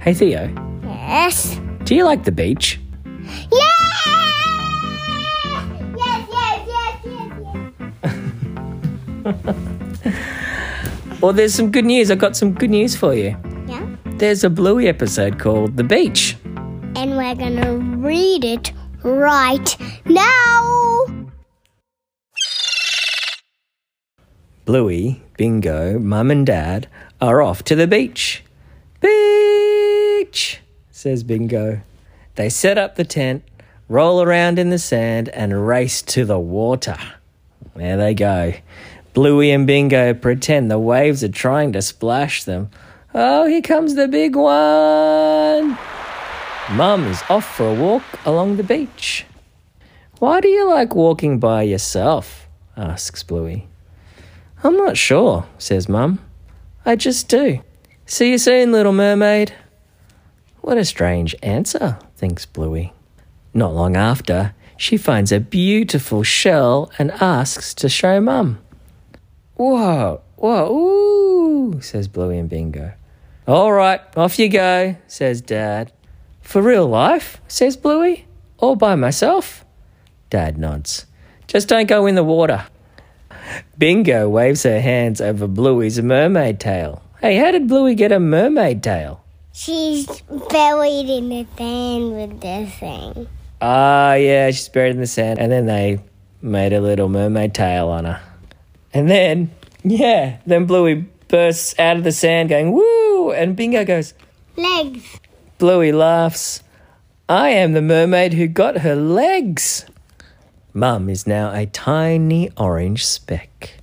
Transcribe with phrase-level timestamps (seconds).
[0.00, 0.50] Hey Theo,
[0.84, 1.60] Yes.
[1.84, 2.80] do you like the beach?
[3.52, 4.31] Yeah!
[11.22, 12.10] Well, there's some good news.
[12.10, 13.36] I've got some good news for you.
[13.68, 13.86] Yeah.
[14.16, 16.36] There's a Bluey episode called The Beach.
[16.96, 18.72] And we're gonna read it
[19.04, 21.06] right now.
[24.64, 26.88] Bluey, Bingo, Mum and Dad
[27.20, 28.42] are off to the beach.
[29.00, 30.58] Beach,
[30.90, 31.82] says Bingo.
[32.34, 33.44] They set up the tent,
[33.88, 36.98] roll around in the sand, and race to the water.
[37.76, 38.54] There they go.
[39.14, 42.70] Bluey and Bingo pretend the waves are trying to splash them.
[43.14, 45.76] Oh, here comes the big one.
[46.70, 49.26] Mum is off for a walk along the beach.
[50.18, 52.48] Why do you like walking by yourself?
[52.76, 53.66] asks Bluey.
[54.64, 56.18] I'm not sure, says Mum.
[56.86, 57.60] I just do.
[58.06, 59.52] See you soon, little mermaid.
[60.62, 62.94] What a strange answer, thinks Bluey.
[63.52, 68.58] Not long after, she finds a beautiful shell and asks to show Mum.
[69.62, 72.94] Whoa, whoa, ooh, says Bluey and Bingo.
[73.46, 75.92] All right, off you go, says Dad.
[76.40, 78.26] For real life, says Bluey,
[78.58, 79.64] all by myself?
[80.30, 81.06] Dad nods.
[81.46, 82.66] Just don't go in the water.
[83.78, 87.00] Bingo waves her hands over Bluey's mermaid tail.
[87.20, 89.22] Hey, how did Bluey get a mermaid tail?
[89.52, 90.08] She's
[90.50, 93.28] buried in the sand with this thing.
[93.60, 95.38] Ah, yeah, she's buried in the sand.
[95.38, 96.00] And then they
[96.40, 98.20] made a little mermaid tail on her.
[98.94, 99.50] And then,
[99.82, 103.30] yeah, then Bluey bursts out of the sand going, woo!
[103.32, 104.14] And Bingo goes,
[104.56, 105.18] Legs.
[105.58, 106.62] Bluey laughs.
[107.28, 109.86] I am the mermaid who got her legs.
[110.74, 113.74] Mum is now a tiny orange speck.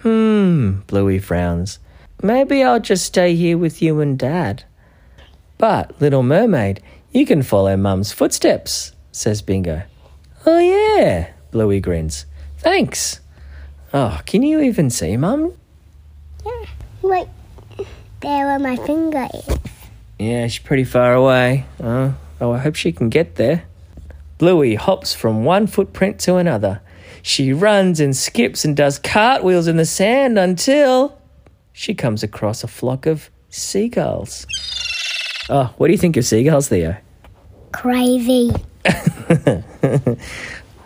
[0.00, 1.78] Hmm, Bluey frowns.
[2.22, 4.64] Maybe I'll just stay here with you and Dad.
[5.58, 6.82] But, little mermaid,
[7.12, 9.82] you can follow Mum's footsteps, says Bingo.
[10.46, 12.26] Oh, yeah, Bluey grins.
[12.58, 13.20] Thanks.
[13.94, 15.52] Oh, can you even see Mum?
[16.44, 16.64] Yeah.
[17.02, 17.28] Wait.
[18.20, 19.58] There where my finger is.
[20.18, 21.66] Yeah, she's pretty far away.
[21.80, 23.64] Oh, oh, I hope she can get there.
[24.38, 26.80] Bluey hops from one footprint to another.
[27.22, 31.18] She runs and skips and does cartwheels in the sand until
[31.72, 34.46] she comes across a flock of seagulls.
[35.48, 36.96] Oh, what do you think of seagulls, Theo?
[37.72, 38.52] Crazy.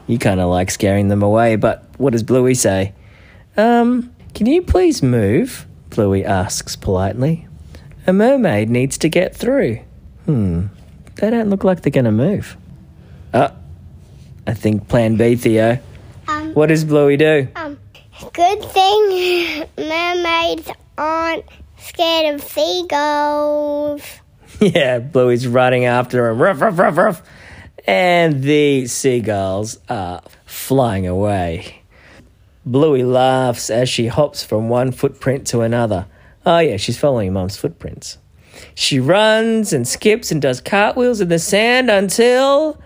[0.07, 2.93] You kind of like scaring them away, but what does Bluey say?
[3.57, 5.67] Um, can you please move?
[5.91, 7.47] Bluey asks politely.
[8.07, 9.81] A mermaid needs to get through.
[10.27, 10.67] Hmm,
[11.17, 12.57] they don't look like they're going to move.
[13.35, 13.51] Oh,
[14.47, 15.79] I think plan B, Theo.
[16.29, 17.49] Um, What does Bluey do?
[17.57, 17.79] um,
[18.33, 21.45] good thing mermaids aren't
[21.79, 24.03] scared of seagulls.
[24.61, 26.41] yeah, Bluey's running after him.
[26.41, 27.23] Ruff, ruff, ruff, ruff.
[27.87, 31.83] And the seagulls are flying away.
[32.67, 36.07] Bluey laughs as she hops from one footprint to another.
[36.45, 38.19] Oh, yeah, she's following Mum's footprints.
[38.75, 42.81] She runs and skips and does cartwheels in the sand until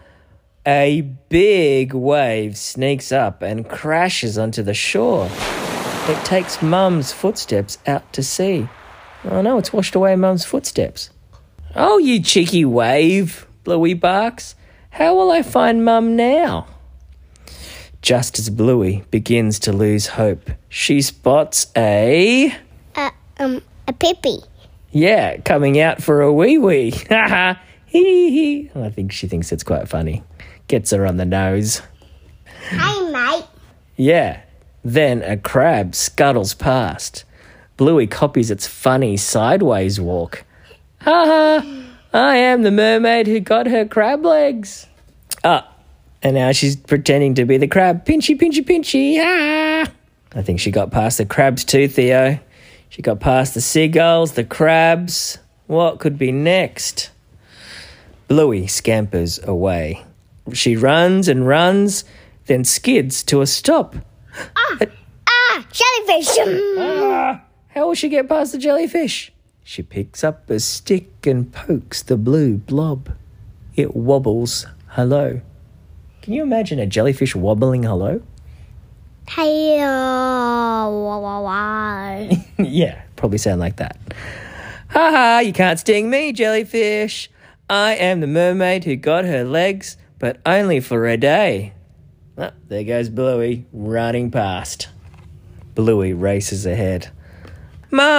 [0.67, 5.31] a big wave sneaks up and crashes onto the shore.
[6.09, 8.69] It takes Mum's footsteps out to sea.
[9.25, 11.11] Oh no, it's washed away Mum's footsteps.
[11.75, 14.55] Oh, you cheeky wave, Bluey barks.
[14.91, 16.67] How will I find Mum now?
[18.03, 22.55] Just as Bluey begins to lose hope, she spots a.
[22.95, 24.43] Uh, um, a pipi.
[24.91, 26.91] Yeah, coming out for a wee wee.
[27.09, 27.63] Ha ha.
[27.87, 28.71] Hee hee.
[28.75, 30.23] I think she thinks it's quite funny.
[30.69, 31.83] Gets her on the nose.
[32.69, 33.45] Hey, mate.
[33.97, 34.43] Yeah.
[34.85, 37.25] Then a crab scuttles past.
[37.77, 40.45] Bluey copies its funny sideways walk.
[41.01, 41.87] Ha ha!
[42.13, 44.87] I am the mermaid who got her crab legs.
[45.45, 45.75] Ah,
[46.23, 48.05] and now she's pretending to be the crab.
[48.05, 49.19] Pinchy, pinchy, pinchy.
[49.21, 49.91] Ah!
[50.35, 52.39] I think she got past the crabs too, Theo.
[52.89, 55.39] She got past the seagulls, the crabs.
[55.67, 57.11] What could be next?
[58.29, 60.05] Bluey scampers away.
[60.53, 62.05] She runs and runs,
[62.47, 63.95] then skids to a stop.
[64.57, 64.79] Ah,
[65.29, 65.67] Ah!
[65.73, 66.37] jellyfish.
[66.79, 69.33] Ah, how will she get past the jellyfish?
[69.65, 73.11] She picks up a stick and pokes the blue blob.
[73.77, 75.41] It wobbles hello.
[76.23, 78.23] Can you imagine a jellyfish wobbling hello?
[79.29, 82.29] Hey, wah, wah, wah.
[82.59, 83.97] yeah, probably sound like that.
[84.91, 87.31] Ha ha, you can't sting me, jellyfish.
[87.69, 91.73] I am the mermaid who got her legs, but only for a day.
[92.37, 94.89] Ah, there goes Bluey running past.
[95.75, 97.09] Bluey races ahead.
[97.91, 98.11] Mom!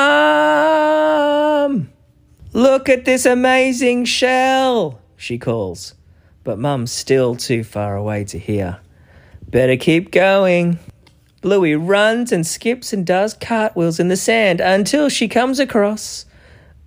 [2.53, 5.93] Look at this amazing shell, she calls.
[6.43, 8.79] But Mum's still too far away to hear.
[9.47, 10.79] Better keep going.
[11.41, 16.25] Bluey runs and skips and does cartwheels in the sand until she comes across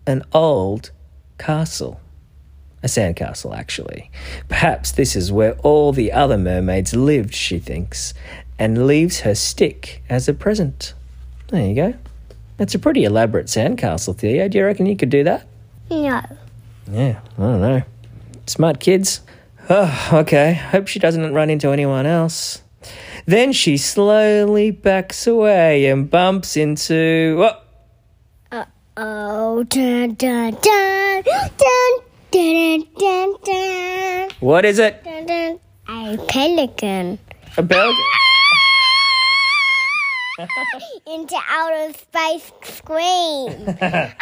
[0.07, 0.91] an old
[1.39, 2.01] castle.
[2.83, 4.11] A sandcastle, actually.
[4.49, 8.13] Perhaps this is where all the other mermaids lived, she thinks,
[8.59, 10.95] and leaves her stick as a present.
[11.49, 11.95] There you go.
[12.57, 14.49] That's a pretty elaborate sandcastle, Theo.
[14.49, 15.47] Do you reckon you could do that?
[15.91, 16.21] No.
[16.91, 17.83] Yeah, I don't know.
[18.47, 19.23] Smart kids.
[19.71, 20.55] Oh, okay.
[20.55, 22.63] Hope she doesn't run into anyone else.
[23.27, 27.39] Then she slowly backs away and bumps into.
[28.53, 28.65] Oh,
[28.97, 32.01] Oh, dun, dun, dun, dun,
[32.31, 35.03] dun, dun, dun, what is it?
[35.03, 35.59] dun, dun.
[35.89, 37.19] A pelican
[37.57, 37.93] A bell?
[41.09, 43.77] into outer space scream.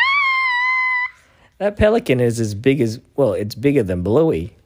[1.58, 2.98] That pelican is as big as.
[3.14, 4.56] Well, it's bigger than Bluey.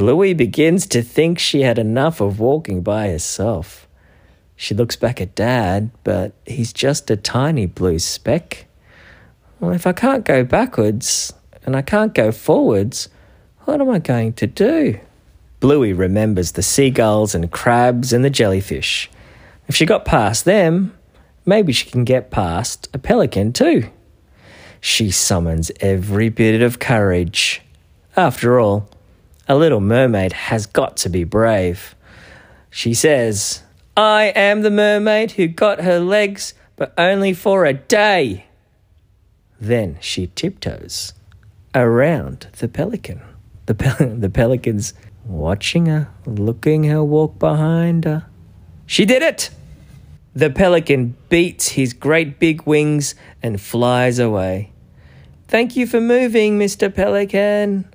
[0.00, 3.86] Bluey begins to think she had enough of walking by herself.
[4.56, 8.64] She looks back at Dad, but he's just a tiny blue speck.
[9.58, 11.34] Well, if I can't go backwards
[11.66, 13.10] and I can't go forwards,
[13.66, 14.98] what am I going to do?
[15.60, 19.10] Bluey remembers the seagulls and crabs and the jellyfish.
[19.68, 20.96] If she got past them,
[21.44, 23.90] maybe she can get past a pelican too.
[24.80, 27.60] She summons every bit of courage.
[28.16, 28.88] After all,
[29.50, 31.96] a little mermaid has got to be brave.
[32.70, 33.64] She says,
[33.96, 38.46] I am the mermaid who got her legs, but only for a day.
[39.60, 41.14] Then she tiptoes
[41.74, 43.22] around the pelican.
[43.66, 43.74] The,
[44.20, 44.94] the pelican's
[45.24, 48.26] watching her, looking her walk behind her.
[48.86, 49.50] She did it!
[50.32, 54.70] The pelican beats his great big wings and flies away.
[55.48, 56.94] Thank you for moving, Mr.
[56.94, 57.89] Pelican.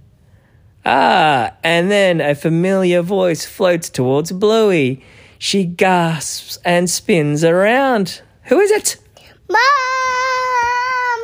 [0.85, 5.03] Ah, and then a familiar voice floats towards Bluey.
[5.39, 8.21] She gasps and spins around.
[8.43, 8.97] Who is it?
[9.49, 9.59] Mom,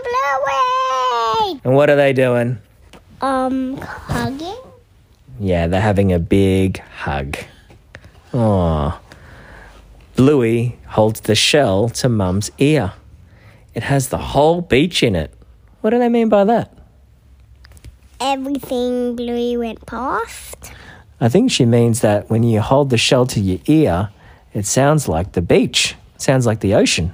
[0.03, 1.61] Bluey.
[1.63, 2.57] And what are they doing?
[3.21, 4.57] Um, hugging.
[5.39, 7.37] Yeah, they're having a big hug.
[8.33, 8.97] Aww.
[10.15, 12.93] Bluey holds the shell to Mum's ear.
[13.75, 15.33] It has the whole beach in it.
[15.81, 16.75] What do they mean by that?
[18.23, 20.71] Everything Bluey went past.
[21.19, 24.09] I think she means that when you hold the shell to your ear,
[24.53, 27.13] it sounds like the beach, sounds like the ocean.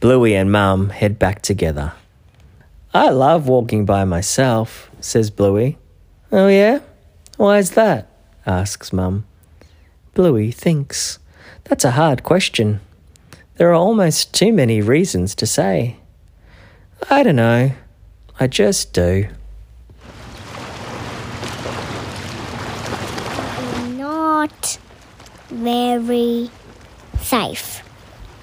[0.00, 1.92] Bluey and Mum head back together.
[2.94, 5.76] I love walking by myself, says Bluey.
[6.30, 6.80] Oh, yeah?
[7.36, 8.08] Why's that?
[8.46, 9.26] asks Mum.
[10.14, 11.18] Bluey thinks.
[11.64, 12.80] That's a hard question.
[13.56, 15.98] There are almost too many reasons to say.
[17.10, 17.72] I don't know.
[18.40, 19.28] I just do.
[24.42, 24.78] Not
[25.50, 26.50] very
[27.20, 27.78] safe.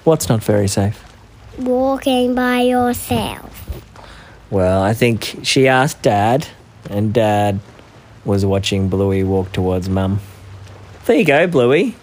[0.04, 1.04] What's not very safe?
[1.58, 3.68] Walking by yourself.
[4.48, 6.48] Well, I think she asked Dad,
[6.88, 7.60] and Dad
[8.24, 10.20] was watching Bluey walk towards Mum.
[11.04, 11.94] There you go, Bluey.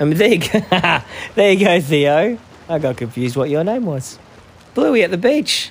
[0.00, 0.60] I mean, there you go.
[1.36, 2.36] there you go, Theo.
[2.68, 4.18] I got confused what your name was.
[4.74, 5.70] Bluey at the beach.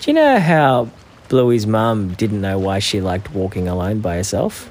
[0.00, 0.90] Do you know how
[1.30, 4.68] Bluey's mum didn't know why she liked walking alone by herself?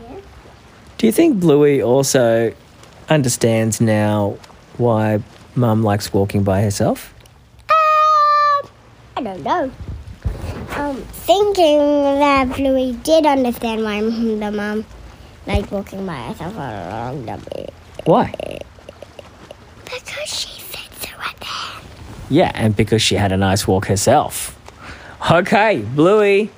[1.01, 2.53] Do you think Bluey also
[3.09, 4.37] understands now
[4.77, 5.23] why
[5.55, 7.11] mum likes walking by herself?
[7.71, 8.69] Um,
[9.17, 9.71] I don't know.
[10.75, 11.79] Um, thinking
[12.19, 14.85] that Bluey did understand why the mum
[15.47, 17.69] liked walking by herself along the beach.
[18.05, 18.59] Why?
[19.85, 21.81] Because she said so right there.
[22.29, 24.55] Yeah, and because she had a nice walk herself.
[25.31, 26.51] Okay, Bluey,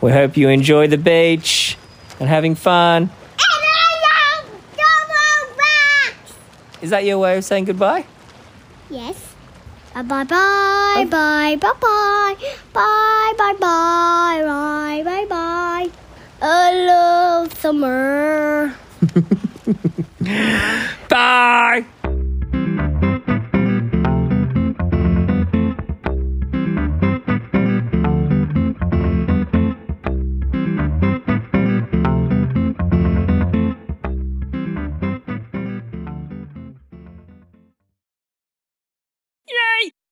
[0.00, 1.76] we hope you enjoy the beach
[2.20, 3.10] and having fun.
[3.42, 6.34] And I love double backs!
[6.82, 8.04] Is that your way of saying goodbye?
[8.88, 9.34] Yes.
[9.94, 12.36] Uh, bye bye bye bye bye
[12.72, 15.90] bye bye bye bye bye bye.
[16.42, 18.74] I love summer.
[21.08, 21.84] Bye!